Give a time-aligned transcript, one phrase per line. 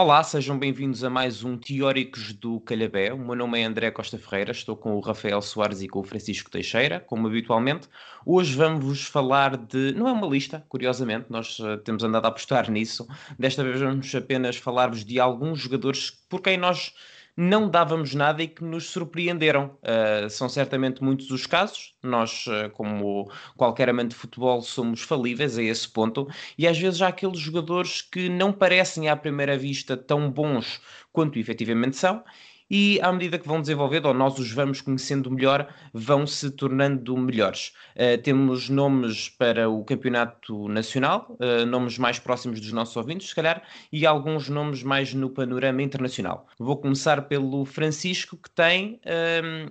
[0.00, 3.12] Olá, sejam bem-vindos a mais um Teóricos do Calhabé.
[3.12, 6.04] O meu nome é André Costa Ferreira, estou com o Rafael Soares e com o
[6.04, 7.88] Francisco Teixeira, como habitualmente.
[8.24, 9.92] Hoje vamos falar de.
[9.94, 13.08] Não é uma lista, curiosamente, nós uh, temos andado a apostar nisso.
[13.36, 16.94] Desta vez vamos apenas falar-vos de alguns jogadores por quem nós
[17.40, 19.78] não dávamos nada e que nos surpreenderam.
[19.80, 21.94] Uh, são certamente muitos os casos.
[22.02, 26.26] Nós, uh, como qualquer amante de futebol, somos falíveis a esse ponto.
[26.58, 30.80] E às vezes há aqueles jogadores que não parecem à primeira vista tão bons
[31.12, 32.24] quanto efetivamente são
[32.70, 37.16] e à medida que vão desenvolvendo, ou nós os vamos conhecendo melhor, vão se tornando
[37.16, 37.72] melhores.
[37.96, 43.34] Uh, temos nomes para o campeonato nacional, uh, nomes mais próximos dos nossos ouvintes, se
[43.34, 46.46] calhar, e alguns nomes mais no panorama internacional.
[46.58, 49.00] Vou começar pelo Francisco, que tem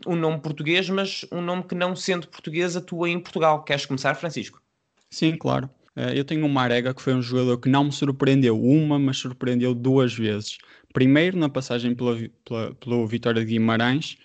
[0.05, 3.63] um, um nome português, mas um nome que não sendo português atua em Portugal.
[3.63, 4.61] Queres começar, Francisco?
[5.09, 5.69] Sim, claro.
[5.97, 9.17] Uh, eu tenho um Marega que foi um jogador que não me surpreendeu uma, mas
[9.17, 10.59] surpreendeu duas vezes.
[10.93, 12.15] Primeiro, na passagem pela,
[12.45, 14.15] pela, pelo Vitória de Guimarães,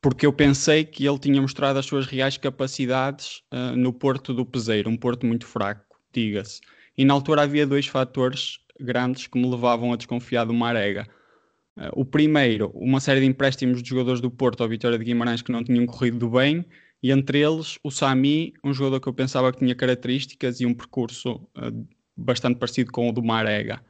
[0.00, 4.46] porque eu pensei que ele tinha mostrado as suas reais capacidades uh, no Porto do
[4.46, 6.60] Peseiro, um Porto muito fraco, diga-se.
[6.96, 11.08] E na altura havia dois fatores grandes que me levavam a desconfiar do Marega.
[11.76, 15.42] Uh, o primeiro, uma série de empréstimos de jogadores do Porto ao Vitória de Guimarães
[15.42, 16.64] que não tinham corrido bem,
[17.02, 20.74] e entre eles o Sami, um jogador que eu pensava que tinha características e um
[20.74, 23.82] percurso uh, bastante parecido com o do Marega.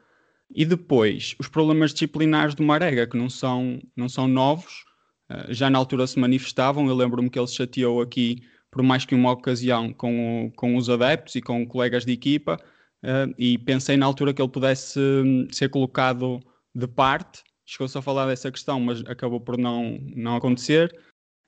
[0.53, 4.85] E depois, os problemas disciplinares do Marega, que não são, não são novos,
[5.31, 6.87] uh, já na altura se manifestavam.
[6.89, 10.89] Eu lembro-me que ele chateou aqui por mais que uma ocasião com, o, com os
[10.89, 12.57] adeptos e com colegas de equipa,
[13.03, 16.41] uh, e pensei na altura que ele pudesse hum, ser colocado
[16.75, 17.43] de parte.
[17.67, 20.97] Chegou-se a falar dessa questão, mas acabou por não, não acontecer.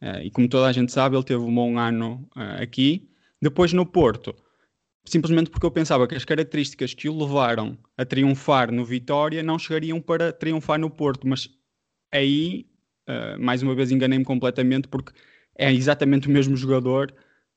[0.03, 2.29] Uh, e como toda a gente sabe, ele teve um bom ano
[2.61, 3.09] aqui.
[3.41, 4.35] Depois no Porto,
[5.05, 9.59] simplesmente porque eu pensava que as características que o levaram a triunfar no Vitória não
[9.59, 11.49] chegariam para triunfar no Porto, mas
[12.13, 12.67] aí,
[13.09, 15.13] uh, mais uma vez, enganei-me completamente porque
[15.57, 17.13] é exatamente o mesmo jogador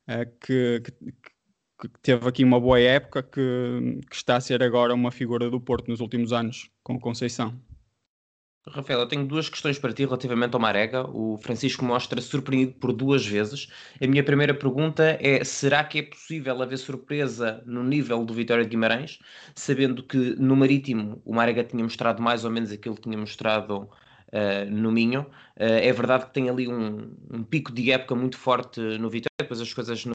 [0.07, 4.93] uh, que, que, que, teve aqui uma boa época, que, que está a ser agora
[4.93, 7.59] uma figura do Porto nos últimos anos com Conceição.
[8.67, 11.07] Rafael, eu tenho duas questões para ti relativamente ao Marega.
[11.07, 13.67] O Francisco mostra surpreendido por duas vezes.
[14.01, 18.63] A minha primeira pergunta é: será que é possível haver surpresa no nível do Vitória
[18.63, 19.19] de Guimarães,
[19.53, 23.83] sabendo que no Marítimo o Marega tinha mostrado mais ou menos aquilo que tinha mostrado
[23.83, 25.21] uh, no Minho?
[25.55, 29.29] Uh, é verdade que tem ali um, um, pico de época muito forte no Vitória,
[29.39, 30.14] depois as coisas no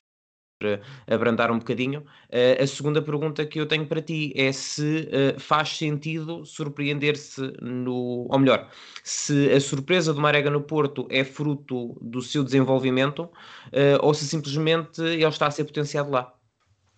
[1.06, 2.00] abrandar um bocadinho.
[2.28, 7.40] Uh, a segunda pergunta que eu tenho para ti é se uh, faz sentido surpreender-se
[7.60, 8.26] no.
[8.30, 8.70] Ou melhor,
[9.02, 14.26] se a surpresa do Marega no Porto é fruto do seu desenvolvimento uh, ou se
[14.26, 16.34] simplesmente ele está a ser potenciado lá.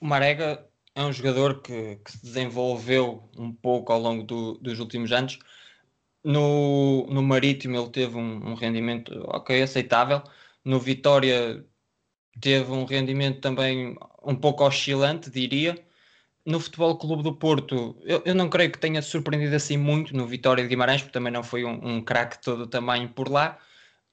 [0.01, 4.79] O Marega é um jogador que, que se desenvolveu um pouco ao longo do, dos
[4.81, 5.39] últimos anos.
[6.25, 10.23] No, no Marítimo ele teve um, um rendimento ok, aceitável.
[10.65, 11.65] No Vitória
[12.41, 15.77] teve um rendimento também um pouco oscilante, diria.
[16.45, 20.27] No Futebol Clube do Porto, eu, eu, não creio que tenha surpreendido assim muito no
[20.27, 23.59] Vitória de Guimarães, porque também não foi um, um craque todo o tamanho por lá.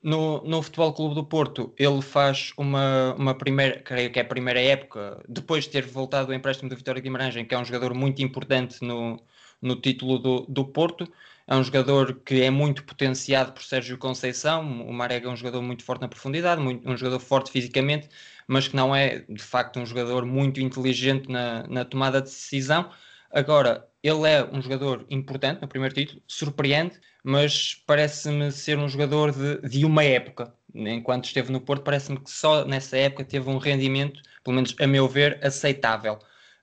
[0.01, 4.25] No, no Futebol Clube do Porto, ele faz uma, uma primeira, creio que é a
[4.25, 7.65] primeira época, depois de ter voltado do empréstimo do Vitória de Guimarães, que é um
[7.65, 9.19] jogador muito importante no,
[9.61, 11.11] no título do, do Porto.
[11.49, 14.61] É um jogador que é muito potenciado por Sérgio Conceição.
[14.87, 18.07] O Marega é um jogador muito forte na profundidade, muito, um jogador forte fisicamente,
[18.47, 22.91] mas que não é de facto um jogador muito inteligente na, na tomada de decisão.
[23.31, 29.31] Agora, ele é um jogador importante no primeiro título, surpreende, mas parece-me ser um jogador
[29.31, 30.53] de, de uma época.
[30.75, 34.85] Enquanto esteve no Porto, parece-me que só nessa época teve um rendimento, pelo menos a
[34.85, 36.19] meu ver, aceitável.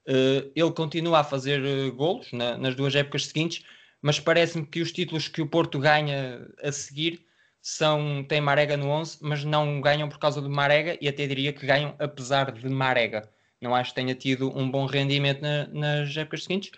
[0.09, 3.65] Uh, ele continua a fazer uh, golos na, nas duas épocas seguintes,
[4.03, 7.27] mas parece-me que os títulos que o Porto ganha a seguir
[7.61, 11.53] são tem Marega no 11, mas não ganham por causa de Marega e até diria
[11.53, 13.29] que ganham apesar de Marega.
[13.61, 16.71] Não acho que tenha tido um bom rendimento na, nas épocas seguintes.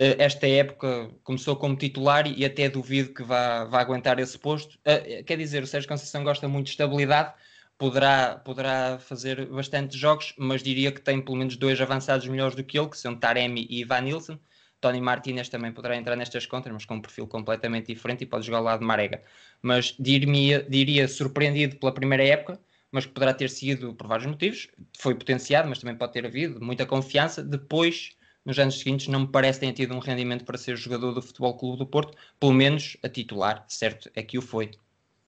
[0.00, 4.74] Uh, esta época começou como titular e até duvido que vá, vá aguentar esse posto.
[4.78, 7.32] Uh, quer dizer, o Sérgio Conceição gosta muito de estabilidade,
[7.78, 12.64] poderá, poderá fazer bastante jogos, mas diria que tem pelo menos dois avançados melhores do
[12.64, 14.38] que ele, que são Taremi e Ivan Nilsson.
[14.84, 18.44] Tony Martinez também poderá entrar nestas contas, mas com um perfil completamente diferente e pode
[18.44, 19.22] jogar ao lado de Marega.
[19.62, 22.60] Mas diria, diria surpreendido pela primeira época,
[22.92, 24.68] mas poderá ter sido por vários motivos.
[24.98, 27.42] Foi potenciado, mas também pode ter havido muita confiança.
[27.42, 28.14] Depois,
[28.44, 31.56] nos anos seguintes, não me parece tenha tido um rendimento para ser jogador do Futebol
[31.56, 34.10] Clube do Porto, pelo menos a titular, certo?
[34.14, 34.70] É que o foi.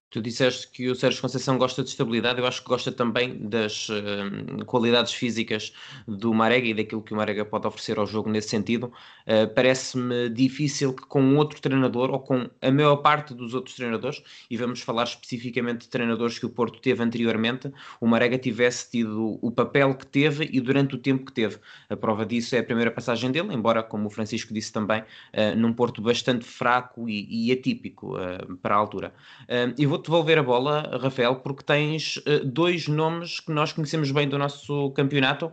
[0.09, 3.89] Tu disseste que o Sérgio Conceição gosta de estabilidade, eu acho que gosta também das
[3.89, 5.73] uh, qualidades físicas
[6.07, 8.93] do Marega e daquilo que o Marega pode oferecer ao jogo nesse sentido.
[9.27, 14.23] Uh, Parece-me difícil que com outro treinador ou com a maior parte dos outros treinadores,
[14.49, 19.41] e vamos falar especificamente de treinadores que o Porto teve anteriormente, o Marega tivesse tido
[19.43, 21.59] o papel que teve e durante o tempo que teve.
[21.91, 25.57] A prova disso é a primeira passagem dele, embora, como o Francisco disse também, uh,
[25.57, 28.15] num Porto bastante fraco e, e atípico
[28.63, 29.13] para a altura.
[29.77, 34.11] e vou vou-te devolver a bola, Rafael, porque tens uh, dois nomes que nós conhecemos
[34.11, 35.51] bem do nosso campeonato.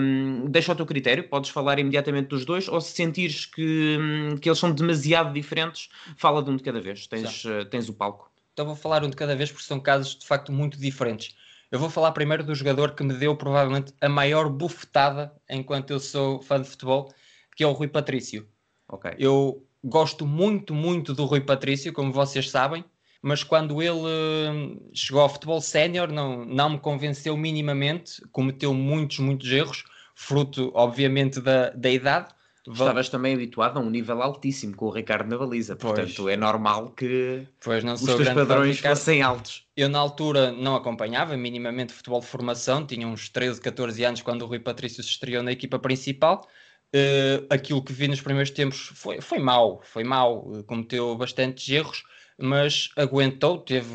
[0.00, 4.36] Um, deixa ao teu critério, podes falar imediatamente dos dois, ou se sentires que, um,
[4.36, 7.06] que eles são demasiado diferentes, fala de um de cada vez.
[7.06, 8.30] Tens, uh, tens o palco.
[8.52, 11.36] Então vou falar um de cada vez porque são casos de facto muito diferentes.
[11.70, 16.00] Eu vou falar primeiro do jogador que me deu provavelmente a maior bufetada enquanto eu
[16.00, 17.12] sou fã de futebol,
[17.54, 18.48] que é o Rui Patrício.
[18.88, 19.12] Okay.
[19.18, 22.84] Eu gosto muito, muito do Rui Patrício, como vocês sabem
[23.26, 29.18] mas quando ele uh, chegou ao futebol sénior não, não me convenceu minimamente, cometeu muitos,
[29.18, 29.82] muitos erros,
[30.14, 32.28] fruto, obviamente, da, da idade.
[32.70, 36.34] Estavas também habituado a um nível altíssimo com o Ricardo na baliza, portanto pois.
[36.34, 39.66] é normal que os teus padrões fossem altos.
[39.76, 44.42] Eu na altura não acompanhava minimamente futebol de formação, tinha uns 13, 14 anos quando
[44.42, 46.46] o Rui Patrício se estreou na equipa principal.
[46.94, 52.04] Uh, aquilo que vi nos primeiros tempos foi, foi mau, foi mau, cometeu bastantes erros,
[52.38, 53.88] mas aguentou, teve,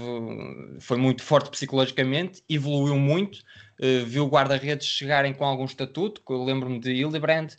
[0.79, 3.39] foi muito forte psicologicamente, evoluiu muito,
[3.79, 7.51] uh, viu guarda-redes chegarem com algum estatuto, lembro-me de Hildebrand,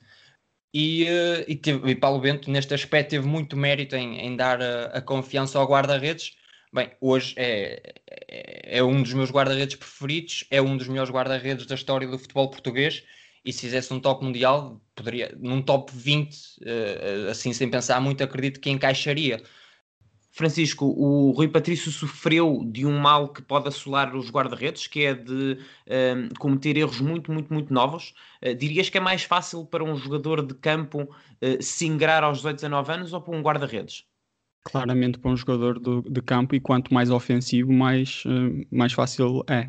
[0.75, 4.61] e, uh, e, teve, e Paulo Bento, neste aspecto, teve muito mérito em, em dar
[4.63, 6.35] a, a, confiança ao guarda-redes.
[6.73, 7.93] Bem, hoje é,
[8.29, 12.19] é, é um dos meus guarda-redes preferidos, é um dos melhores guarda-redes da história do
[12.19, 13.05] futebol português.
[13.45, 18.01] E se fizesse um top mundial, poderia, num top 20, uh, eh, assim sem pensar
[18.01, 19.43] muito, acredito que encaixaria.
[20.35, 25.13] Francisco, o Rui Patrício sofreu de um mal que pode assolar os guarda-redes, que é
[25.13, 28.15] de um, cometer erros muito, muito, muito novos.
[28.43, 32.39] Uh, dirias que é mais fácil para um jogador de campo uh, se ingrar aos
[32.39, 34.07] 18, 19 anos ou para um guarda-redes?
[34.65, 39.45] Claramente para um jogador do, de campo e quanto mais ofensivo, mais, uh, mais fácil
[39.51, 39.69] é.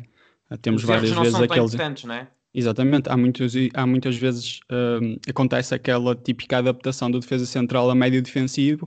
[0.62, 2.04] Temos Os várias vezes aqueles.
[2.04, 2.28] não é?
[2.54, 4.60] Exatamente, há, muitos, há muitas vezes
[5.28, 8.86] acontece aquela típica adaptação do defesa central a médio defensivo,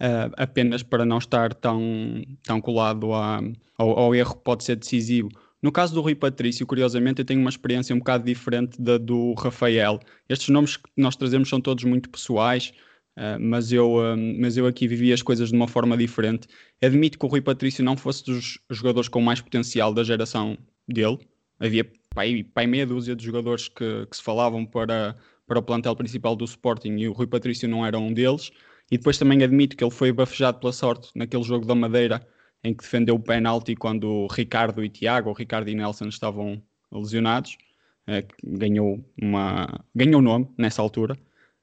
[0.00, 5.28] uh, apenas para não estar tão, tão colado ao, ao, erro que pode ser decisivo.
[5.62, 9.32] No caso do Rui Patrício, curiosamente, eu tenho uma experiência um bocado diferente da do
[9.34, 9.98] Rafael.
[10.28, 12.72] Estes nomes que nós trazemos são todos muito pessoais,
[13.16, 16.46] uh, mas, eu, uh, mas eu aqui vivi as coisas de uma forma diferente.
[16.82, 21.18] Admito que o Rui Patrício não fosse dos jogadores com mais potencial da geração dele.
[21.58, 25.16] Havia pai, pai meia dúzia de jogadores que, que se falavam para,
[25.46, 28.50] para o plantel principal do Sporting e o Rui Patrício não era um deles.
[28.94, 32.24] E depois também admito que ele foi bafejado pela sorte naquele jogo da Madeira
[32.62, 36.62] em que defendeu o penalti quando Ricardo e Tiago, o Ricardo e Nelson estavam
[36.92, 37.58] lesionados.
[38.06, 41.18] Uh, ganhou, uma, ganhou nome nessa altura.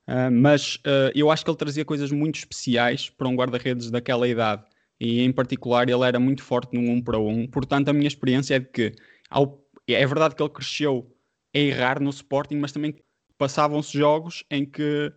[0.09, 4.27] Uh, mas uh, eu acho que ele trazia coisas muito especiais para um guarda-redes daquela
[4.27, 4.65] idade.
[4.99, 7.29] E em particular ele era muito forte no 1 um para 1.
[7.29, 7.47] Um.
[7.47, 8.93] Portanto, a minha experiência é de que
[9.29, 11.09] ao, é verdade que ele cresceu
[11.55, 12.93] a errar no Sporting, mas também
[13.37, 15.13] passavam-se jogos em que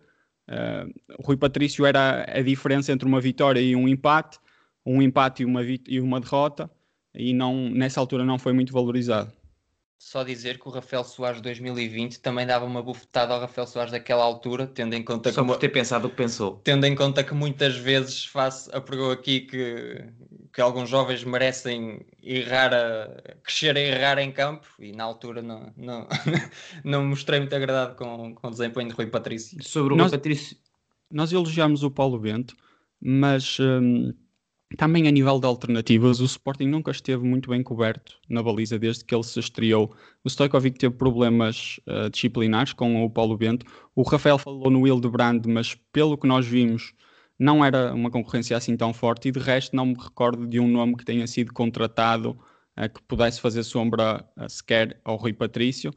[0.47, 0.93] Uh,
[1.23, 4.39] Rui Patrício era a diferença entre uma vitória e um empate,
[4.85, 6.69] um empate e uma, e uma derrota,
[7.13, 9.31] e não, nessa altura não foi muito valorizado.
[9.97, 14.23] Só dizer que o Rafael Soares 2020 também dava uma bufetada ao Rafael Soares daquela
[14.23, 15.47] altura, tendo em conta Só que.
[15.47, 16.59] por ter pensado o que pensou.
[16.63, 20.05] Tendo em conta que muitas vezes faço, apregou aqui que,
[20.53, 25.73] que alguns jovens merecem errar a, crescer a errar em campo e na altura não,
[25.77, 26.07] não,
[26.83, 29.57] não mostrei muito agradado com, com o desempenho de Rui Patrício.
[29.63, 30.57] Sobre o nós, Rui Patrício.
[31.09, 32.55] Nós elogiamos o Paulo Bento,
[33.01, 33.57] mas.
[33.59, 34.13] Hum
[34.75, 39.05] também a nível de alternativas, o Sporting nunca esteve muito bem coberto na baliza desde
[39.05, 39.95] que ele se estreou.
[40.23, 43.65] O Stojkovic teve problemas uh, disciplinares com o Paulo Bento.
[43.95, 46.93] O Rafael falou no Hildebrand, mas pelo que nós vimos,
[47.37, 49.27] não era uma concorrência assim tão forte.
[49.27, 53.01] E de resto, não me recordo de um nome que tenha sido contratado uh, que
[53.03, 55.93] pudesse fazer sombra uh, sequer ao Rui Patrício.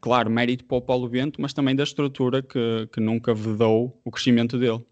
[0.00, 4.10] claro, mérito para o Paulo Bento, mas também da estrutura que, que nunca vedou o
[4.10, 4.84] crescimento dele.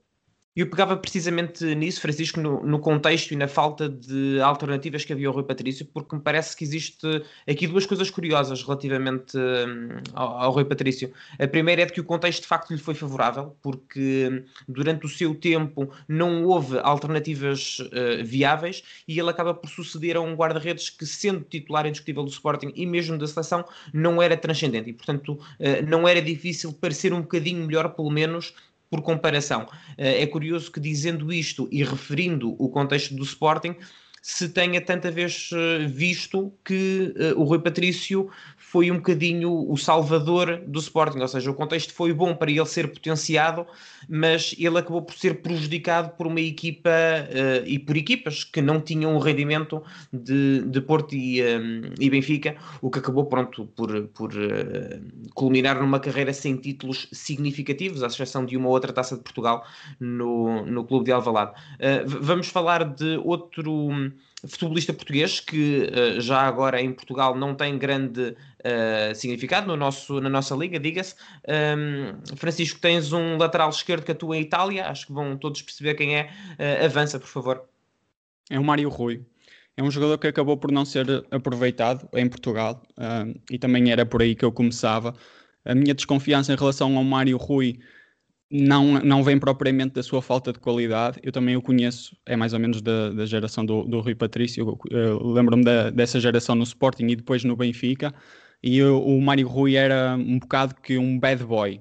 [0.56, 5.12] E eu pegava precisamente nisso, Francisco, no, no, contexto e na falta de alternativas que
[5.12, 7.06] havia ao Rui Patrício, porque me parece que existe
[7.46, 11.12] aqui duas coisas curiosas relativamente hum, ao, ao, Rui Patrício.
[11.38, 15.04] A primeira é de que o contexto de facto lhe foi favorável, porque hum, durante
[15.04, 20.34] o seu tempo não houve alternativas uh, viáveis e ele acaba por suceder a um
[20.34, 24.94] guarda-redes que, sendo titular indiscutível do Sporting e mesmo da seleção, não era transcendente e,
[24.94, 28.54] portanto, uh, não era difícil parecer um bocadinho melhor, pelo menos,
[28.90, 29.68] por comparação.
[29.96, 33.76] Eh, é curioso que, dizendo isto e referindo o contexto do Sporting,
[34.22, 35.50] se tenha tanta vez
[35.88, 38.28] visto que o Rui Patrício
[38.68, 42.66] foi um bocadinho o salvador do Sporting, ou seja, o contexto foi bom para ele
[42.66, 43.64] ser potenciado,
[44.08, 48.80] mas ele acabou por ser prejudicado por uma equipa uh, e por equipas que não
[48.80, 53.66] tinham o rendimento de, de Porto e, um, eh, e Benfica, o que acabou pronto
[53.76, 59.16] por, por uh, culminar numa carreira sem títulos significativos, à exceção de uma outra taça
[59.16, 59.64] de Portugal
[60.00, 61.52] no, no clube de Alvalade.
[61.52, 64.12] Uh, vamos falar de outro
[64.44, 70.20] futebolista português que uh, já agora em Portugal não tem grande uh, significado no nosso,
[70.20, 71.14] na nossa liga, diga-se.
[71.48, 75.94] Um, Francisco, tens um lateral esquerdo que atua em Itália, acho que vão todos perceber
[75.94, 76.30] quem é.
[76.58, 77.64] Uh, avança, por favor.
[78.50, 79.22] É o Mário Rui.
[79.76, 82.82] É um jogador que acabou por não ser aproveitado em Portugal
[83.50, 85.14] e também era por aí que eu começava.
[85.66, 87.78] A minha desconfiança em relação ao Mário Rui
[88.50, 91.18] não, não vem propriamente da sua falta de qualidade.
[91.22, 94.78] Eu também o conheço, é mais ou menos da, da geração do, do Rui Patrício.
[95.20, 98.14] Lembro-me dessa geração no Sporting e depois no Benfica.
[98.62, 101.80] E o, o Mário Rui era um bocado que um bad boy.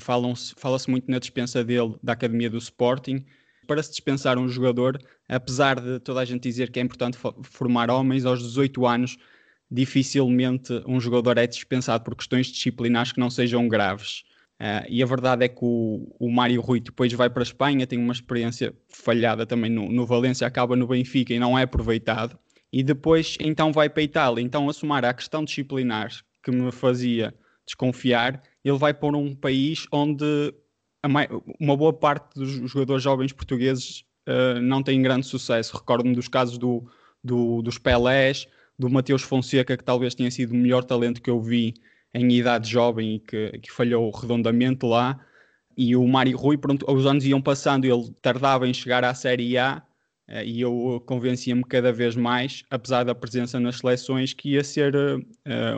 [0.00, 3.24] Fala-se fala muito na dispensa dele da academia do Sporting.
[3.66, 4.98] Para se dispensar um jogador,
[5.28, 9.18] apesar de toda a gente dizer que é importante formar homens, aos 18 anos,
[9.70, 14.24] dificilmente um jogador é dispensado por questões disciplinares que não sejam graves.
[14.60, 17.86] Uh, e a verdade é que o, o Mário Rui depois vai para a Espanha,
[17.86, 22.36] tem uma experiência falhada também no, no Valência, acaba no Benfica e não é aproveitado.
[22.72, 24.42] E depois então vai para a Itália.
[24.42, 26.10] Então, a somar a questão disciplinar
[26.42, 27.32] que me fazia
[27.64, 30.52] desconfiar, ele vai para um país onde
[31.60, 35.76] uma boa parte dos jogadores jovens portugueses uh, não têm grande sucesso.
[35.76, 36.84] Recordo-me dos casos do,
[37.22, 38.46] do, dos Pelés,
[38.78, 41.74] do Mateus Fonseca, que talvez tenha sido o melhor talento que eu vi
[42.14, 45.18] em idade jovem e que, que falhou redondamente lá.
[45.76, 49.56] E o Mário Rui, pronto, os anos iam passando, ele tardava em chegar à Série
[49.56, 49.82] A
[50.28, 54.94] uh, e eu convencia-me cada vez mais, apesar da presença nas seleções, que ia ser
[54.96, 55.20] uh,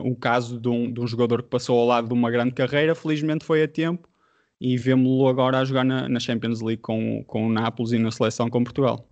[0.05, 2.95] o caso de um, de um, jogador que passou ao lado de uma grande carreira.
[2.95, 4.09] Felizmente foi a tempo
[4.61, 8.11] e vemos-lo agora a jogar na, na Champions League com, com o Nápoles e na
[8.11, 9.10] seleção com Portugal.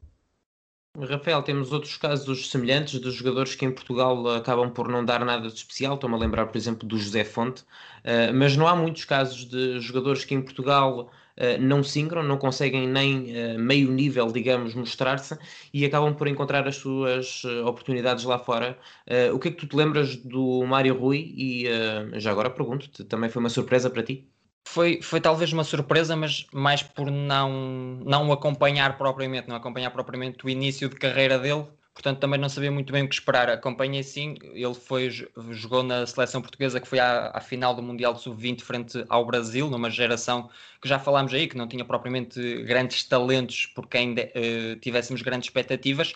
[0.96, 5.48] Rafael, temos outros casos semelhantes de jogadores que em Portugal acabam por não dar nada
[5.48, 5.94] de especial.
[5.94, 9.78] Estou-me a lembrar, por exemplo, do José Fonte, uh, mas não há muitos casos de
[9.80, 15.38] jogadores que em Portugal uh, não singram, não conseguem nem uh, meio nível, digamos, mostrar-se
[15.72, 18.76] e acabam por encontrar as suas oportunidades lá fora.
[19.32, 21.32] o que é que tu te lembras do Mário Rui?
[21.36, 21.64] E
[22.14, 24.28] já agora pergunto-te, também foi uma surpresa para ti?
[24.68, 27.50] Foi, foi talvez uma surpresa, mas mais por não,
[28.04, 31.64] não acompanhar propriamente, não acompanhar propriamente o início de carreira dele.
[31.94, 33.48] Portanto, também não sabia muito bem o que esperar.
[33.48, 35.10] Acompanhei sim, ele foi,
[35.50, 39.24] jogou na seleção portuguesa que foi à, à final do Mundial de Sub-20 frente ao
[39.24, 44.12] Brasil, numa geração que já falámos aí, que não tinha propriamente grandes talentos por quem
[44.12, 46.12] uh, tivéssemos grandes expectativas.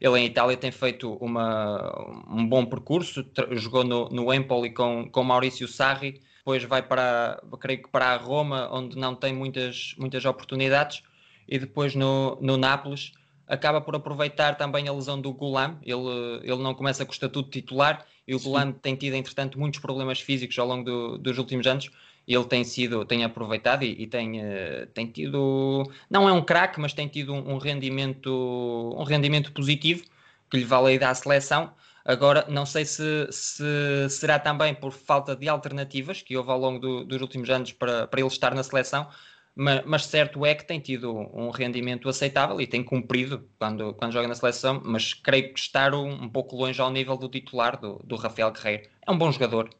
[0.00, 5.24] Ele em Itália tem feito uma, um bom percurso, jogou no, no Empoli com, com
[5.24, 10.26] Maurício Sarri, depois vai para, creio que para a Roma, onde não tem muitas, muitas
[10.26, 11.02] oportunidades,
[11.48, 13.12] e depois no, no Nápoles
[13.48, 17.48] acaba por aproveitar também a lesão do Gulam, ele, ele não começa com o estatuto
[17.48, 21.66] titular, e o Gulam tem tido, entretanto, muitos problemas físicos ao longo do, dos últimos
[21.66, 21.90] anos,
[22.28, 26.78] ele tem sido, tem aproveitado e, e tem, uh, tem tido, não é um craque,
[26.78, 30.04] mas tem tido um, um, rendimento, um rendimento positivo,
[30.50, 31.72] que lhe vale aí da seleção,
[32.04, 36.78] Agora, não sei se, se, será também por falta de alternativas que houve ao longo
[36.78, 39.08] do, dos últimos anos para, para ele estar na seleção,
[39.56, 44.12] mas, mas, certo é que tem tido um rendimento aceitável e tem cumprido quando, quando
[44.12, 47.80] joga na seleção, mas creio que estar um, um pouco longe ao nível do titular
[47.80, 48.88] do, do Rafael Guerreiro.
[49.06, 49.70] É um bom jogador.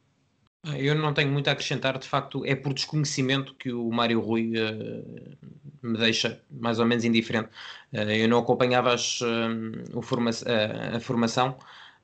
[0.77, 4.53] Eu não tenho muito a acrescentar, de facto, é por desconhecimento que o Mário Rui
[4.57, 5.37] uh,
[5.83, 7.49] me deixa mais ou menos indiferente.
[7.93, 10.31] Uh, eu não acompanhava as, uh, forma
[10.95, 11.55] a formação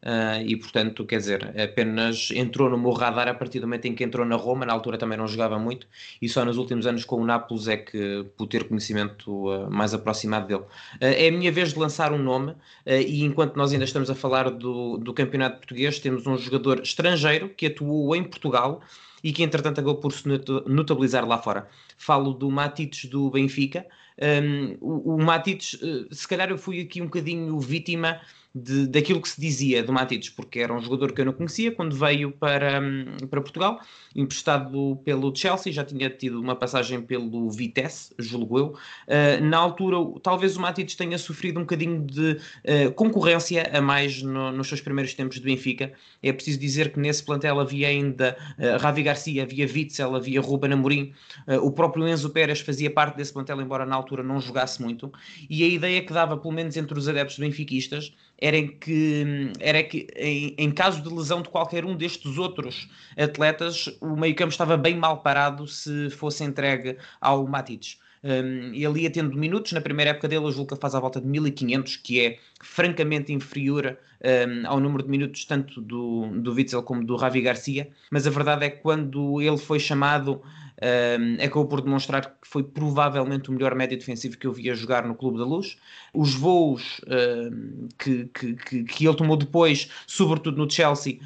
[0.03, 3.93] Uh, e portanto, quer dizer, apenas entrou no meu radar a partir do momento em
[3.93, 5.87] que entrou na Roma, na altura também não jogava muito,
[6.19, 9.93] e só nos últimos anos com o Nápoles é que pude ter conhecimento uh, mais
[9.93, 10.61] aproximado dele.
[10.61, 10.65] Uh,
[11.01, 12.55] é a minha vez de lançar um nome,
[12.85, 17.49] e enquanto nós ainda estamos a falar do, do campeonato português, temos um jogador estrangeiro
[17.49, 18.81] que atuou em Portugal
[19.23, 20.27] e que entretanto acabou por se
[20.65, 21.67] notabilizar lá fora.
[21.95, 23.85] Falo do Matites do Benfica.
[24.19, 25.79] Um, o, o Matites,
[26.11, 28.19] se calhar eu fui aqui um bocadinho vítima
[28.53, 31.71] de, daquilo que se dizia do Matites, porque era um jogador que eu não conhecia
[31.71, 33.79] quando veio para, hum, para Portugal,
[34.15, 38.67] emprestado pelo Chelsea, já tinha tido uma passagem pelo Vitesse, julgo eu.
[39.07, 44.21] Uh, na altura, talvez o Matites tenha sofrido um bocadinho de uh, concorrência a mais
[44.21, 45.91] no, nos seus primeiros tempos de Benfica.
[46.21, 50.73] É preciso dizer que nesse plantel havia ainda uh, Ravi Garcia, havia Witzel, havia Ruben
[50.73, 51.13] Amorim,
[51.61, 55.11] o próprio Enzo Pérez fazia parte desse plantel, embora na altura altura não jogasse muito,
[55.49, 60.07] e a ideia que dava, pelo menos entre os adeptos benfiquistas, era que, era que
[60.15, 64.95] em, em, caso de lesão de qualquer um destes outros atletas, o meio-campo estava bem
[64.95, 67.99] mal parado se fosse entregue ao Matites.
[68.23, 71.27] Um, ele ia tendo minutos, na primeira época dele, o Julca faz à volta de
[71.27, 77.03] 1500, que é francamente inferior um, ao número de minutos tanto do, do Witzel como
[77.03, 80.41] do Ravi Garcia, mas a verdade é que quando ele foi chamado
[80.81, 85.05] um, acabou por demonstrar que foi provavelmente o melhor médio defensivo que eu via jogar
[85.05, 85.77] no Clube da Luz.
[86.13, 91.19] Os voos um, que, que, que, que, ele tomou depois, sobretudo no Chelsea,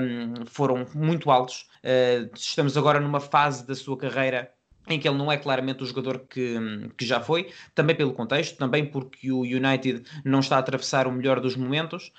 [0.00, 1.68] um, foram muito altos.
[1.84, 4.52] Uh, estamos agora numa fase da sua carreira
[4.88, 6.56] em que ele não é claramente o jogador que,
[6.96, 11.12] que já foi, também pelo contexto, também porque o United não está a atravessar o
[11.12, 12.12] melhor dos momentos,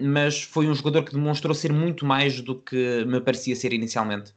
[0.00, 4.32] mas foi um jogador que demonstrou ser muito mais do que me parecia ser inicialmente.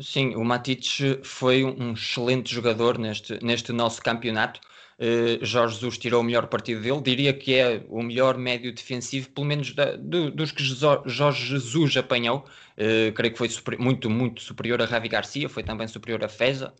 [0.00, 4.60] Sim, o Matic foi um excelente jogador neste, neste nosso campeonato.
[4.96, 9.30] Uh, Jorge Jesus tirou o melhor partido dele, diria que é o melhor médio defensivo,
[9.30, 12.44] pelo menos da, do, dos que Jorge Jesus apanhou.
[12.76, 16.28] Uh, creio que foi super, muito, muito superior a Ravi Garcia, foi também superior a
[16.28, 16.72] Feza,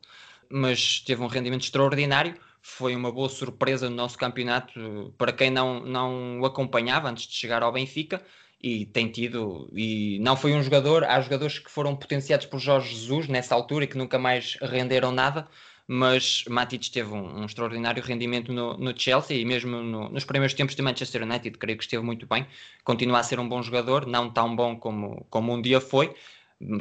[0.49, 2.37] mas teve um rendimento extraordinário.
[2.63, 7.35] Foi uma boa surpresa no nosso campeonato para quem não, não o acompanhava antes de
[7.35, 8.23] chegar ao Benfica
[8.63, 12.95] e tem tido, e não foi um jogador, há jogadores que foram potenciados por Jorge
[12.95, 15.47] Jesus nessa altura e que nunca mais renderam nada,
[15.87, 20.53] mas Matic teve um, um extraordinário rendimento no, no Chelsea e mesmo no, nos primeiros
[20.55, 22.47] tempos de Manchester United, creio que esteve muito bem.
[22.85, 26.15] Continua a ser um bom jogador, não tão bom como, como um dia foi.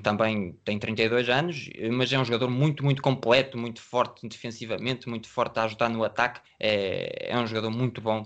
[0.03, 5.29] Também tem 32 anos, mas é um jogador muito, muito completo, muito forte defensivamente, muito
[5.29, 6.41] forte a ajudar no ataque.
[6.59, 8.25] É, é um jogador muito bom.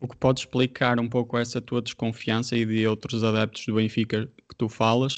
[0.00, 4.26] O que pode explicar um pouco essa tua desconfiança e de outros adeptos do Benfica
[4.48, 5.16] que tu falas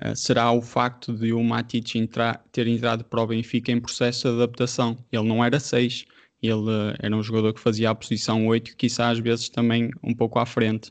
[0.00, 4.28] eh, será o facto de o Matic entrar, ter entrado para o Benfica em processo
[4.28, 4.96] de adaptação.
[5.10, 6.04] Ele não era 6,
[6.42, 10.14] ele uh, era um jogador que fazia a posição 8, quizá às vezes também um
[10.14, 10.90] pouco à frente.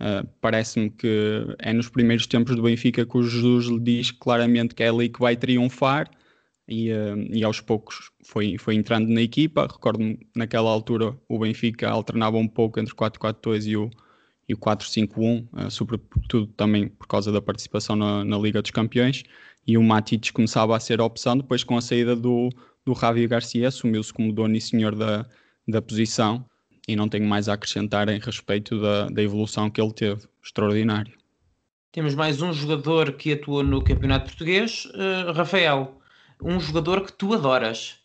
[0.00, 4.74] Uh, Parece-me que é nos primeiros tempos do Benfica que o Jesus lhe diz claramente
[4.74, 6.08] que é ali que vai triunfar
[6.68, 6.90] e,
[7.30, 9.62] e aos poucos foi, foi entrando na equipa.
[9.62, 13.90] Recordo-me naquela altura o Benfica alternava um pouco entre o 4-4-2 e o
[14.48, 19.22] e o 4-5-1, uh, sobretudo também por causa da participação na, na, Liga dos Campeões,
[19.66, 22.48] e o Matic começava a ser a opção, depois com a saída do,
[22.84, 25.26] do Javi Garcia, assumiu-se como dono e senhor da,
[25.66, 26.44] da posição,
[26.88, 31.12] e não tenho mais a acrescentar em respeito da, da evolução que ele teve, extraordinário.
[31.92, 35.97] Temos mais um jogador que atua no Campeonato Português, uh, Rafael,
[36.42, 37.98] um jogador que tu adoras.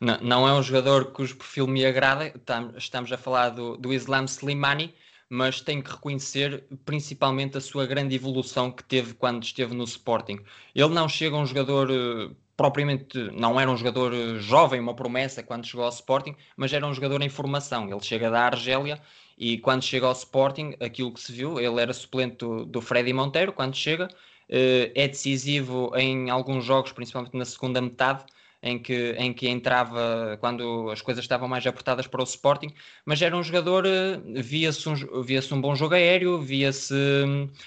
[0.00, 2.32] Não, não é um jogador cujo perfil me agrada,
[2.76, 4.94] estamos a falar do, do Islam Slimani,
[5.28, 10.38] mas tenho que reconhecer principalmente a sua grande evolução que teve quando esteve no Sporting.
[10.74, 14.94] Ele não chega a um jogador eh, propriamente, não era um jogador eh, jovem, uma
[14.94, 17.88] promessa quando chegou ao Sporting, mas era um jogador em formação.
[17.90, 19.00] Ele chega da Argélia
[19.38, 23.12] e quando chega ao Sporting, aquilo que se viu, ele era suplente do, do Freddy
[23.12, 24.08] Monteiro quando chega,
[24.48, 28.24] é decisivo em alguns jogos, principalmente na segunda metade,
[28.64, 32.72] em que, em que entrava quando as coisas estavam mais apertadas para o Sporting,
[33.04, 36.94] mas era um jogador, eh, via-se um, via um bom jogo aéreo, via-se,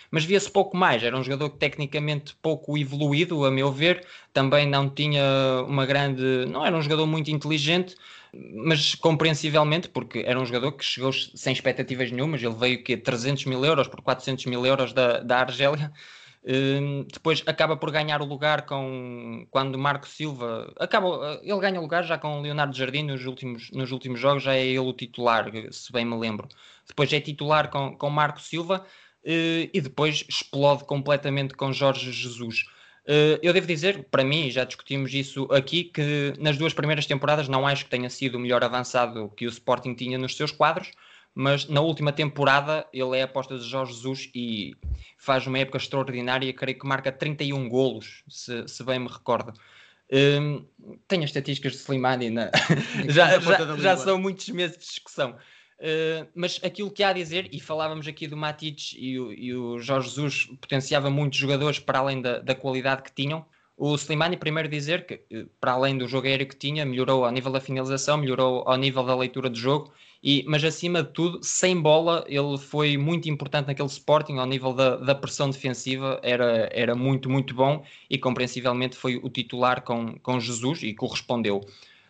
[0.10, 4.90] mas via-se pouco mais, era um jogador tecnicamente pouco evoluído, a meu ver, também não
[4.90, 5.24] tinha
[5.68, 7.96] uma grande, não era um jogador muito inteligente,
[8.34, 13.46] mas compreensivelmente, porque era um jogador que chegou sem expectativas nenhumas, ele veio que 300
[13.46, 15.92] mil euros por 400 mil euros da, da Argélia,
[17.12, 22.06] depois acaba por ganhar o lugar com quando Marco Silva acaba, ele ganha o lugar
[22.06, 25.92] já com Leonardo Jardim nos últimos, nos últimos jogos, já é ele o titular, se
[25.92, 26.48] bem me lembro.
[26.88, 28.86] Depois é titular com, com Marco Silva
[29.26, 32.64] uh, e depois explode completamente com Jorge Jesus.
[33.04, 37.50] Uh, eu devo dizer, para mim, já discutimos isso aqui, que nas duas primeiras temporadas
[37.50, 40.92] não acho que tenha sido o melhor avançado que o Sporting tinha nos seus quadros,
[41.38, 44.76] mas na última temporada ele é a aposta de Jorge Jesus e
[45.20, 49.54] faz uma época extraordinária, creio que marca 31 golos, se, se bem me recordo.
[50.12, 50.66] Um,
[51.08, 52.50] tenho as estatísticas de Slimani, na...
[53.08, 55.36] já, já, já são muitos meses de discussão.
[55.80, 59.54] Uh, mas aquilo que há a dizer, e falávamos aqui do Matic e o, e
[59.54, 63.46] o Jorge Jesus potenciava muitos jogadores para além da, da qualidade que tinham.
[63.78, 67.32] O Slimani, primeiro dizer que, eh, para além do jogo aéreo que tinha, melhorou ao
[67.32, 71.40] nível da finalização, melhorou ao nível da leitura de jogo e, mas acima de tudo,
[71.44, 76.68] sem bola, ele foi muito importante naquele Sporting, ao nível da, da pressão defensiva, era,
[76.74, 81.62] era muito, muito bom e compreensivelmente foi o titular com, com Jesus e correspondeu.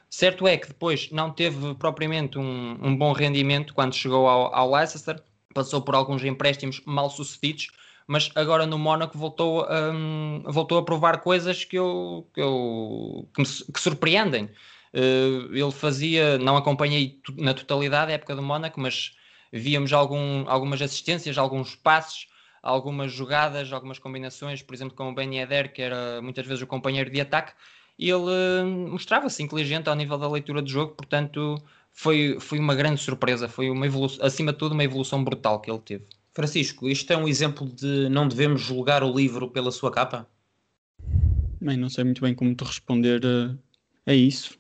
[0.10, 4.72] Certo é que depois não teve propriamente um, um bom rendimento quando chegou ao, ao
[4.72, 5.22] Leicester,
[5.54, 7.72] passou por alguns empréstimos mal sucedidos,
[8.08, 13.42] mas agora no Mónaco voltou, um, voltou a provar coisas que, eu, que, eu, que,
[13.42, 14.46] me, que surpreendem.
[14.94, 19.16] Uh, ele fazia, não acompanhei na totalidade a época do Mónaco, mas
[19.52, 22.28] víamos algum, algumas assistências, alguns passos,
[22.64, 26.68] algumas jogadas, algumas combinações, por exemplo, com o Ben Yedder, que era muitas vezes o
[26.68, 27.54] companheiro de ataque,
[28.00, 32.76] e ele uh, mostrava-se inteligente ao nível da leitura do jogo, portanto foi, foi uma
[32.76, 36.06] grande surpresa, foi uma evolução, acima de tudo uma evolução brutal que ele teve.
[36.38, 40.30] Francisco, isto é um exemplo de não devemos julgar o livro pela sua capa?
[41.60, 43.58] Bem, não sei muito bem como te responder uh,
[44.06, 44.56] a isso.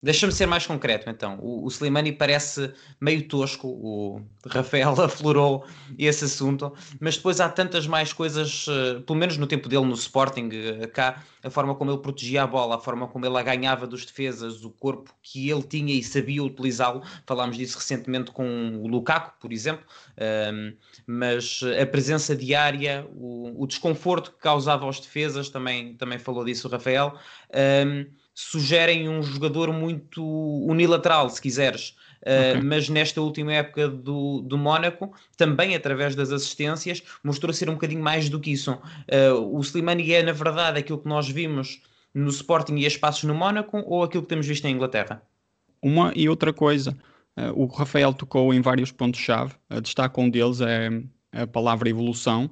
[0.00, 1.38] Deixa-me ser mais concreto, então.
[1.40, 5.66] O, o Slimani parece meio tosco, o Rafael aflorou
[5.98, 9.94] esse assunto, mas depois há tantas mais coisas, uh, pelo menos no tempo dele no
[9.94, 13.42] Sporting, uh, cá, a forma como ele protegia a bola, a forma como ele a
[13.42, 17.02] ganhava dos defesas, o corpo que ele tinha e sabia utilizá-lo.
[17.26, 19.84] Falámos disso recentemente com o Lukaku, por exemplo,
[20.14, 20.76] uh,
[21.08, 26.68] mas a presença diária, o, o, desconforto que causava aos defesas, também, também falou disso
[26.68, 27.18] o Rafael
[28.40, 31.96] sugerem um jogador muito unilateral, se quiseres.
[32.18, 32.62] Uh, okay.
[32.62, 38.00] mas nesta última época do, do Mónaco, também através das assistências, mostrou ser um bocadinho
[38.00, 38.72] mais do que isso.
[38.72, 41.82] Uh, o Slimani é, na verdade, aquilo que nós vimos
[42.14, 45.20] no Sporting e a espaços no Mónaco ou aquilo que temos visto em Inglaterra?
[45.82, 46.96] Uma e outra coisa.
[47.36, 49.54] Uh, o Rafael tocou em vários pontos-chave.
[49.68, 50.90] Uh, destaca um deles é
[51.32, 52.48] a palavra evolução,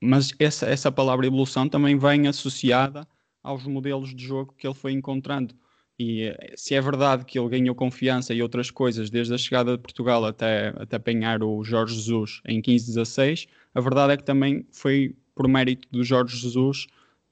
[0.00, 3.06] mas essa, essa palavra evolução também vem associada
[3.42, 5.54] aos modelos de jogo que ele foi encontrando.
[5.98, 9.76] E eh, se é verdade que ele ganhou confiança e outras coisas desde a chegada
[9.76, 14.66] de Portugal até, até apanhar o Jorge Jesus em 15-16, a verdade é que também
[14.70, 16.86] foi por mérito do Jorge Jesus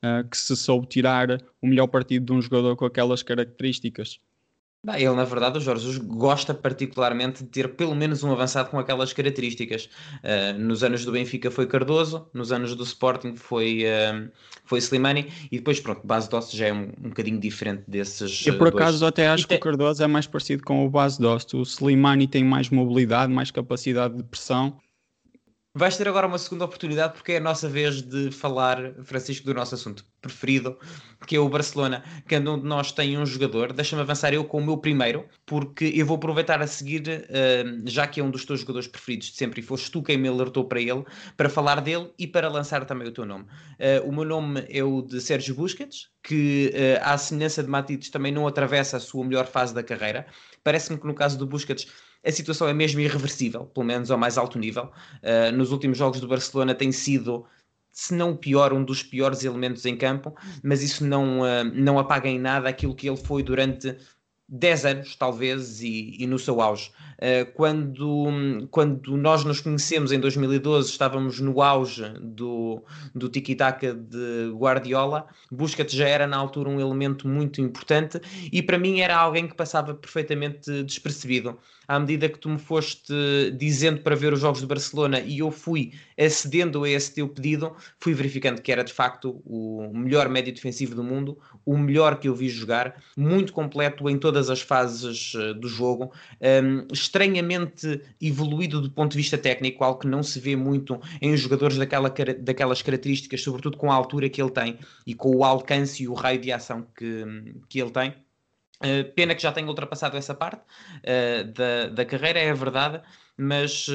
[0.05, 4.19] uh, que se soube tirar o melhor partido de um jogador com aquelas características.
[4.95, 9.13] Ele, na verdade, o Jorge gosta particularmente de ter pelo menos um avançado com aquelas
[9.13, 9.89] características.
[10.23, 14.31] Uh, nos anos do Benfica foi Cardoso, nos anos do Sporting foi, uh,
[14.65, 18.47] foi Slimani e depois, pronto, Base Dost já é um, um bocadinho diferente desses.
[18.47, 18.83] Eu, por dois.
[18.83, 21.57] acaso, até acho que o Cardoso é mais parecido com o Base Dost.
[21.57, 24.77] O Slimani tem mais mobilidade, mais capacidade de pressão
[25.79, 29.53] Vais ter agora uma segunda oportunidade porque é a nossa vez de falar, Francisco, do
[29.53, 30.79] nosso assunto preferido,
[31.27, 32.03] que é o Barcelona.
[32.27, 33.75] Cada um de nós tem um jogador.
[33.75, 38.07] Deixa-me avançar eu com o meu primeiro, porque eu vou aproveitar a seguir, uh, já
[38.07, 40.65] que é um dos teus jogadores preferidos de sempre e foste tu quem me alertou
[40.65, 41.05] para ele,
[41.37, 43.45] para falar dele e para lançar também o teu nome.
[43.45, 48.09] Uh, o meu nome é o de Sérgio Busquets, que, uh, à semelhança de Matites,
[48.09, 50.27] também não atravessa a sua melhor fase da carreira.
[50.65, 51.87] Parece-me que no caso do Busquets
[52.27, 54.91] a situação é mesmo irreversível, pelo menos ao mais alto nível.
[55.23, 57.47] Uh, nos últimos jogos do Barcelona tem sido,
[57.93, 61.99] se não o pior, um dos piores elementos em campo, mas isso não, uh, não
[61.99, 63.97] apaga em nada aquilo que ele foi durante
[64.49, 66.91] 10 anos, talvez, e, e no seu auge.
[67.15, 72.83] Uh, quando, quando nós nos conhecemos em 2012, estávamos no auge do,
[73.15, 75.29] do tiki-taka de Guardiola.
[75.51, 78.21] Busquets já era na altura um elemento muito importante
[78.53, 81.57] e para mim era alguém que passava perfeitamente despercebido
[81.89, 83.13] à medida que tu me foste
[83.57, 87.75] dizendo para ver os jogos de Barcelona e eu fui acedendo a esse teu pedido,
[88.01, 92.29] fui verificando que era de facto o melhor médio defensivo do mundo, o melhor que
[92.29, 98.81] eu vi jogar, muito completo em todas as fases eh, do jogo, um, estranhamente evoluído
[98.81, 102.83] do ponto de vista técnico, algo que não se vê muito em jogadores daquela, daquelas
[102.83, 106.41] características, sobretudo com a altura que ele tem e com o alcance e o raio
[106.41, 107.25] de ação que,
[107.69, 108.26] que ele tem.
[108.77, 113.01] Uh, pena que já tenha ultrapassado essa parte uh, da, da carreira, é a verdade,
[113.37, 113.93] mas uh,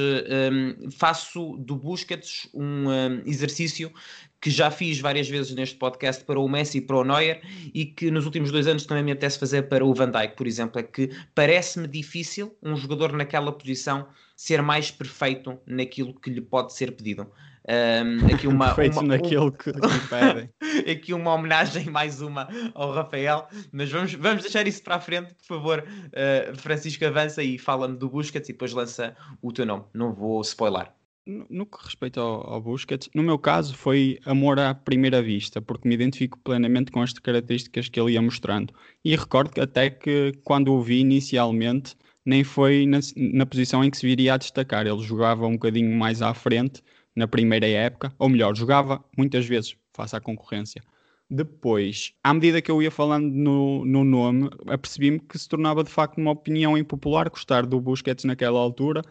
[0.52, 3.92] um, faço do Busquets um, um, exercício
[4.40, 7.40] que já fiz várias vezes neste podcast para o Messi e para o Neuer
[7.72, 10.48] e que nos últimos dois anos também me apetece fazer para o Van Dijk, por
[10.48, 16.40] exemplo, é que parece-me difícil um jogador naquela posição ser mais perfeito naquilo que lhe
[16.40, 17.30] pode ser pedido.
[17.68, 20.50] Um, aqui uma, Feito uma, naquilo um, que, que pedem.
[20.90, 25.34] aqui uma homenagem, mais uma ao Rafael, mas vamos, vamos deixar isso para a frente,
[25.34, 25.84] por favor.
[25.84, 29.84] Uh, Francisco, avança e fala-me do Busquets e depois lança o teu nome.
[29.94, 30.88] Não vou spoiler.
[31.24, 35.62] No, no que respeita ao, ao Busquets, no meu caso foi amor à primeira vista,
[35.62, 38.74] porque me identifico plenamente com as características que ele ia mostrando.
[39.04, 43.96] E recordo até que quando o vi inicialmente, nem foi na, na posição em que
[43.96, 44.86] se viria a destacar.
[44.86, 46.82] Ele jogava um bocadinho mais à frente
[47.14, 50.82] na primeira época, ou melhor, jogava muitas vezes face à concorrência.
[51.28, 55.90] Depois, à medida que eu ia falando no, no nome, apercebi-me que se tornava de
[55.90, 59.02] facto uma opinião impopular gostar do Busquets naquela altura,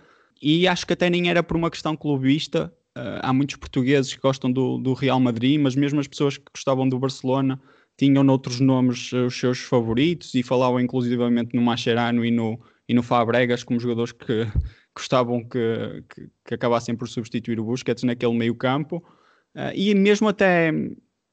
[0.41, 2.73] e acho que até nem era por uma questão clubista.
[2.95, 6.43] Uh, há muitos portugueses que gostam do, do, Real Madrid, mas mesmo as pessoas que
[6.53, 7.59] gostavam do Barcelona
[7.97, 12.59] tinham noutros nomes uh, os seus favoritos e falavam inclusivamente no Mascherano e no,
[12.89, 14.45] e no Fabregas como jogadores que,
[14.95, 18.97] gostavam que, que, que, acabassem por substituir o Busquets naquele meio campo.
[19.55, 20.71] Uh, e mesmo até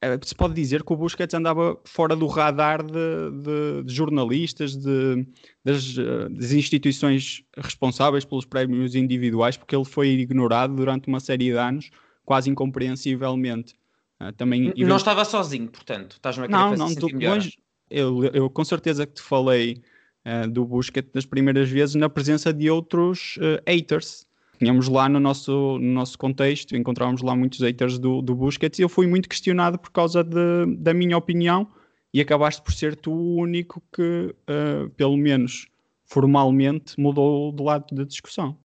[0.00, 4.76] eh, se pode dizer que o Busquets andava fora do radar de, de, de jornalistas,
[4.76, 5.26] de,
[5.64, 11.46] das, eh, das, instituições responsáveis pelos prémios individuais, porque ele foi ignorado durante uma série
[11.46, 11.90] de anos,
[12.24, 13.74] quase incompreensivelmente.
[14.20, 17.56] Uh, também, não estava sozinho, portanto, estás-me a não, não, tu, longe,
[17.88, 19.80] eu, eu, com certeza que te falei
[20.28, 25.20] uh, do Busquets das primeiras vezes na presença de outros uh, haters tínhamos lá no
[25.20, 29.28] nosso, no nosso contexto, encontrávamos lá muitos haters do, do Busquets e eu fui muito
[29.28, 31.68] questionado por causa de, da minha opinião
[32.12, 35.68] e acabaste por ser tu o único que, uh, pelo menos
[36.04, 38.58] formalmente, mudou do lado da discussão.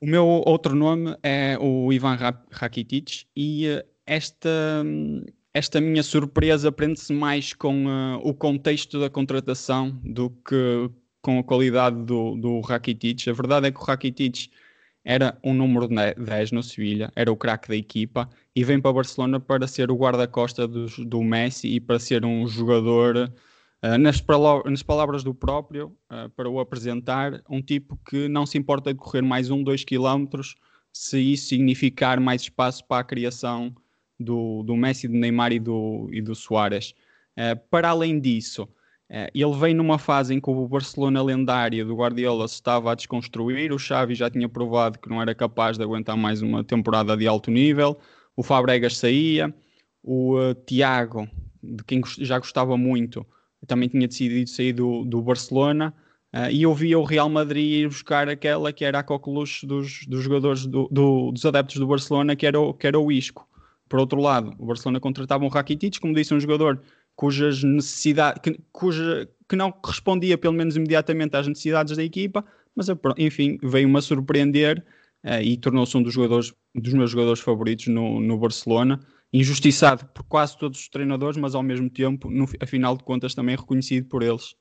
[0.00, 2.16] O meu outro nome é o Ivan
[2.50, 3.66] Rakitic e
[4.06, 4.84] esta,
[5.54, 11.44] esta minha surpresa prende-se mais com uh, o contexto da contratação do que com a
[11.44, 13.28] qualidade do, do Rakitic.
[13.28, 14.50] A verdade é que o Rakitic
[15.04, 19.40] era um número 10 no Sevilha, era o craque da equipa e vem para Barcelona
[19.40, 23.32] para ser o guarda-costa do, do, Messi e para ser um jogador,
[23.82, 24.22] uh, nas,
[24.66, 28.98] nas, palavras do próprio, uh, para o apresentar, um tipo que não se importa de
[28.98, 30.56] correr mais um, dois quilómetros
[30.92, 33.74] se isso significar mais espaço para a criação
[34.18, 36.94] do, do Messi, do Neymar e do, e do Soares.
[37.36, 38.68] Uh, para além disso,
[39.10, 42.94] é, ele vem numa fase em que o Barcelona lendário do Guardiola se estava a
[42.94, 47.16] desconstruir, o Xavi já tinha provado que não era capaz de aguentar mais uma temporada
[47.16, 47.98] de alto nível,
[48.36, 49.52] o Fabregas saía,
[50.02, 51.26] o uh, Tiago,
[51.62, 53.26] de quem já gostava muito,
[53.66, 55.94] também tinha decidido sair do, do Barcelona,
[56.34, 60.04] uh, e eu via o Real Madrid ir buscar aquela que era a coqueluche dos,
[60.06, 63.48] dos jogadores, do, do, dos adeptos do Barcelona, que era, o, que era o Isco.
[63.88, 66.80] Por outro lado, o Barcelona contratava um Rakitic, como disse, um jogador
[67.16, 72.44] cujas necessidades, que, cuja, que não respondia pelo menos imediatamente às necessidades da equipa,
[72.76, 74.84] mas enfim, veio-me a surpreender
[75.24, 79.00] uh, e tornou-se um dos, jogadores, dos meus jogadores favoritos no, no Barcelona,
[79.32, 83.56] injustiçado por quase todos os treinadores, mas ao mesmo tempo, no, afinal de contas, também
[83.56, 84.54] reconhecido por eles.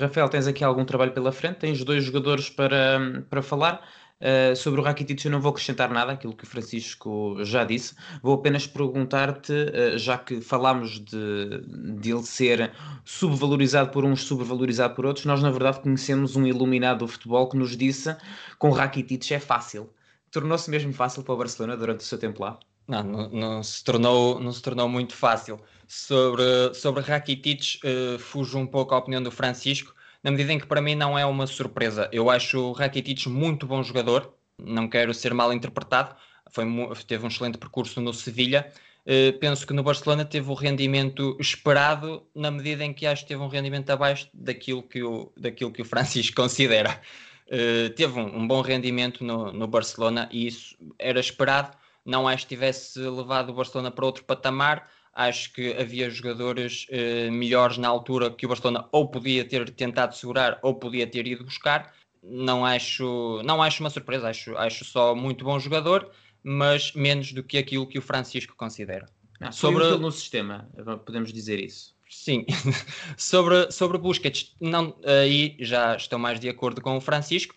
[0.00, 1.58] Rafael, tens aqui algum trabalho pela frente?
[1.58, 3.86] Tens dois jogadores para, para falar.
[4.22, 7.96] Uh, sobre o Rakitic eu não vou acrescentar nada, aquilo que o Francisco já disse.
[8.22, 11.60] Vou apenas perguntar-te, uh, já que falámos de,
[12.00, 12.70] de ele ser
[13.04, 17.56] subvalorizado por uns, subvalorizado por outros, nós na verdade conhecemos um iluminado do futebol que
[17.56, 18.16] nos disse
[18.60, 19.90] com Rakitic é fácil.
[20.30, 22.60] Tornou-se mesmo fácil para o Barcelona durante o seu tempo lá?
[22.86, 25.58] Não, não, não, se, tornou, não se tornou muito fácil.
[25.88, 30.66] Sobre, sobre Rakitic, uh, fujo um pouco à opinião do Francisco na medida em que
[30.66, 32.08] para mim não é uma surpresa.
[32.12, 36.14] Eu acho o Rakitic muito bom jogador, não quero ser mal interpretado,
[36.52, 36.64] foi,
[37.06, 38.70] teve um excelente percurso no Sevilha.
[39.04, 43.28] Uh, penso que no Barcelona teve o rendimento esperado, na medida em que acho que
[43.28, 47.00] teve um rendimento abaixo daquilo que o, daquilo que o Francisco considera.
[47.48, 51.76] Uh, teve um, um, bom rendimento no, no Barcelona e isso era esperado.
[52.04, 57.30] Não acho que tivesse levado o Barcelona para outro patamar, Acho que havia jogadores uh,
[57.30, 61.44] melhores na altura que o Barcelona ou podia ter tentado segurar ou podia ter ido
[61.44, 61.92] buscar.
[62.22, 66.10] Não acho, não acho uma surpresa, acho, acho só muito bom jogador,
[66.42, 69.06] mas menos do que aquilo que o Francisco considera.
[69.40, 70.70] Não, sobre no sistema,
[71.04, 71.94] podemos dizer isso.
[72.08, 72.46] Sim,
[73.16, 77.54] sobre, sobre Busquets, não, aí já estou mais de acordo com o Francisco.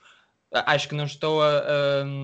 [0.52, 1.60] Acho que não estou a,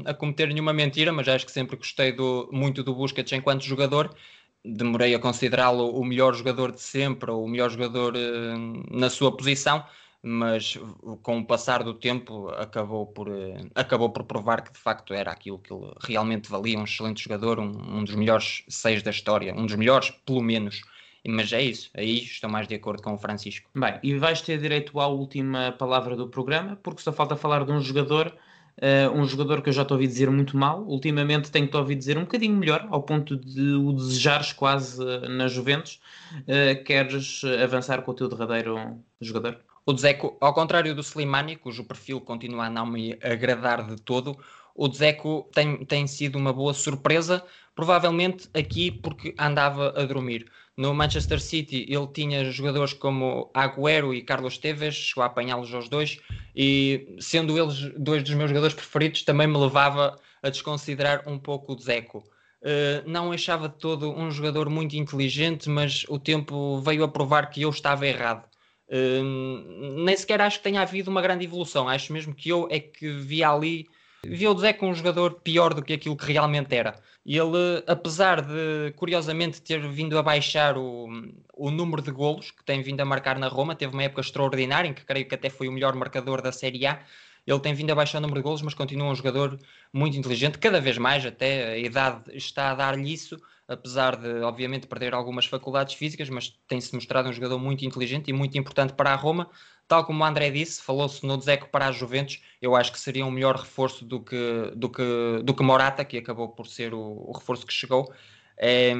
[0.05, 3.63] a, a cometer nenhuma mentira, mas acho que sempre gostei do, muito do Busquets enquanto
[3.63, 4.15] jogador
[4.63, 9.36] demorei a considerá-lo o melhor jogador de sempre, ou o melhor jogador uh, na sua
[9.36, 9.84] posição,
[10.24, 10.78] mas
[11.24, 15.32] com o passar do tempo acabou por, uh, acabou por provar que de facto era
[15.32, 19.54] aquilo que ele realmente valia, um excelente jogador, um, um dos melhores seis da história,
[19.56, 20.82] um dos melhores, pelo menos.
[21.28, 23.69] Mas é isso, aí estou mais de acordo com o Francisco.
[23.76, 27.71] Bem, e vais ter direito à última palavra do programa, porque só falta falar de
[27.71, 28.36] um jogador
[28.81, 32.17] Uh, um jogador que eu já te ouvi dizer muito mal, ultimamente tenho-te ouvido dizer
[32.17, 36.01] um bocadinho melhor, ao ponto de o desejares quase uh, na Juventus.
[36.33, 39.59] Uh, queres avançar com o teu derradeiro jogador?
[39.85, 44.35] O Dzeko, ao contrário do Slimani, cujo perfil continua a não me agradar de todo,
[44.75, 47.43] o Dzeko tem, tem sido uma boa surpresa,
[47.75, 50.47] provavelmente aqui porque andava a dormir.
[50.75, 55.89] No Manchester City ele tinha jogadores como Agüero e Carlos Tevez, chegou a apanhá-los aos
[55.89, 56.19] dois,
[56.55, 61.73] e sendo eles dois dos meus jogadores preferidos, também me levava a desconsiderar um pouco
[61.73, 62.19] o Zeco.
[62.61, 67.49] Uh, não achava de todo um jogador muito inteligente, mas o tempo veio a provar
[67.49, 68.45] que eu estava errado.
[68.87, 72.79] Uh, nem sequer acho que tenha havido uma grande evolução, acho mesmo que eu é
[72.79, 73.87] que vi ali
[74.23, 76.99] Via o Dzeko um jogador pior do que aquilo que realmente era.
[77.25, 81.07] Ele, apesar de, curiosamente, ter vindo a baixar o,
[81.53, 84.88] o número de golos que tem vindo a marcar na Roma, teve uma época extraordinária
[84.88, 86.99] em que creio que até foi o melhor marcador da Série A,
[87.45, 89.60] ele tem vindo a baixar o número de golos, mas continua um jogador
[89.91, 94.86] muito inteligente, cada vez mais, até a idade está a dar-lhe isso, apesar de, obviamente,
[94.86, 99.12] perder algumas faculdades físicas, mas tem-se mostrado um jogador muito inteligente e muito importante para
[99.12, 99.49] a Roma.
[99.91, 103.25] Tal como o André disse, falou-se no Dzeko para a Juventus, eu acho que seria
[103.25, 105.04] um melhor reforço do que, do que,
[105.43, 108.10] do que Morata, que acabou por ser o, o reforço que chegou.
[108.58, 108.95] É,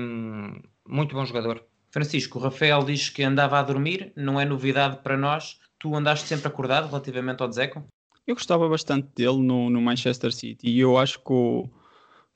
[0.86, 1.64] muito bom jogador.
[1.92, 5.62] Francisco, o Rafael diz que andava a dormir, não é novidade para nós.
[5.80, 7.86] Tu andaste sempre acordado relativamente ao Dzeko?
[8.28, 11.70] Eu gostava bastante dele no, no Manchester City e eu acho que o,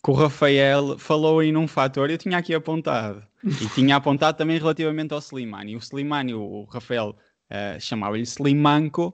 [0.02, 3.22] que o Rafael falou aí num fator, eu tinha aqui apontado.
[3.44, 5.76] E tinha apontado também relativamente ao Slimani.
[5.76, 7.18] O Slimani, o Rafael
[7.52, 9.14] uh, chamava-lhe Slimanco,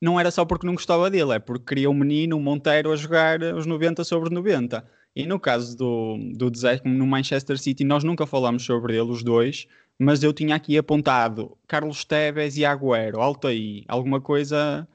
[0.00, 2.96] não era só porque não gostava dele, é porque queria o menino, o Monteiro, a
[2.96, 4.84] jogar os 90 sobre 90.
[5.14, 9.22] E no caso do, do Dzeko no Manchester City, nós nunca falámos sobre ele, os
[9.22, 9.68] dois,
[9.98, 14.88] mas eu tinha aqui apontado Carlos Tevez e Agüero, alto aí, alguma coisa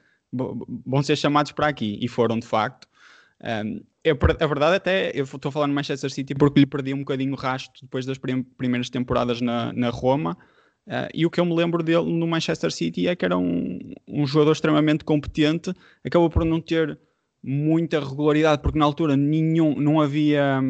[0.85, 2.87] vão ser chamados para aqui, e foram de facto.
[3.41, 6.99] Um, eu, a verdade até, eu estou falando no Manchester City porque lhe perdi um
[6.99, 10.37] bocadinho o rastro depois das prim primeiras temporadas na, na Roma,
[10.87, 13.79] uh, e o que eu me lembro dele no Manchester City é que era um,
[14.07, 15.73] um jogador extremamente competente,
[16.03, 16.99] acabou por não ter
[17.43, 20.61] muita regularidade, porque na altura nenhum, não havia,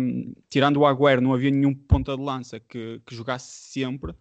[0.50, 4.14] tirando o Agüero, não havia nenhum ponta de lança que, que jogasse sempre.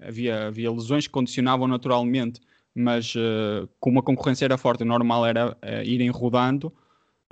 [0.00, 2.40] Havia, havia lesões que condicionavam naturalmente,
[2.74, 6.72] mas uh, como a concorrência era forte, o normal era uh, irem rodando,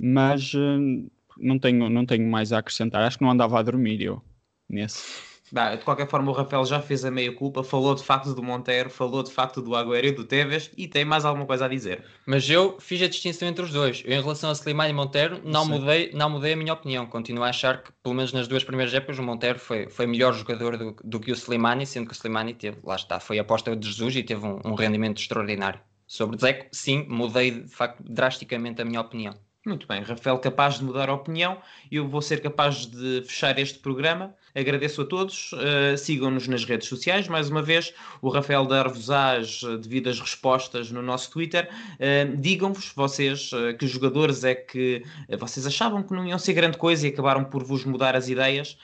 [0.01, 3.03] mas uh, não, tenho, não tenho mais a acrescentar.
[3.03, 4.21] Acho que não andava a dormir eu
[4.69, 5.36] nesse.
[5.51, 8.43] Bah, de qualquer forma, o Rafael já fez a meia culpa, falou de facto do
[8.43, 11.67] Monteiro, falou de facto do Agüero e do Tevez e tem mais alguma coisa a
[11.67, 12.03] dizer.
[12.25, 14.03] Mas eu fiz a distinção entre os dois.
[14.05, 17.05] Eu, em relação a Slimani e Monteiro, não mudei, não mudei a minha opinião.
[17.05, 20.33] Continuo a achar que, pelo menos nas duas primeiras épocas, o Monteiro foi, foi melhor
[20.33, 23.41] jogador do, do que o Slimani, sendo que o Slimani teve, lá está, foi a
[23.41, 25.79] aposta de Jesus e teve um, um rendimento extraordinário.
[26.05, 29.33] Sobre Zeco, sim, mudei de facto drasticamente a minha opinião.
[29.67, 31.57] Muito bem, Rafael, capaz de mudar a opinião,
[31.91, 34.33] eu vou ser capaz de fechar este programa.
[34.55, 37.27] Agradeço a todos, uh, sigam-nos nas redes sociais.
[37.27, 41.69] Mais uma vez, o Rafael dar-vos as devidas respostas no nosso Twitter.
[41.95, 45.03] Uh, Digam-vos, vocês, uh, que jogadores é que
[45.37, 48.77] vocês achavam que não iam ser grande coisa e acabaram por vos mudar as ideias.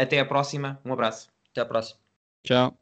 [0.00, 1.28] até à próxima, um abraço.
[1.50, 1.98] Até à próxima.
[2.44, 2.78] Tchau.